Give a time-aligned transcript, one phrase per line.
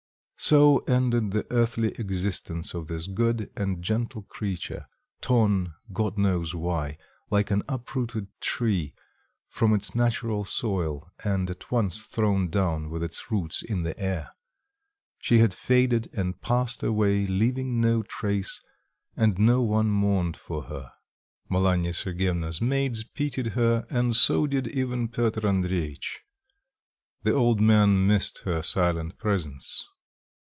[0.43, 4.87] So ended the earthly existence of this good and gentle creature,
[5.21, 6.97] torn, God knows why,
[7.29, 8.95] like an uprooted tree
[9.49, 14.31] from its natural soil and at once thrown down with its roots in the air;
[15.19, 18.61] she had faded and passed away leaving no trace,
[19.15, 20.91] and no one mourned for her.
[21.51, 26.21] Malanya Sergyevna's maids pitied her, and so did even Piotr Andreitch.
[27.21, 29.85] The old man missed her silent presence.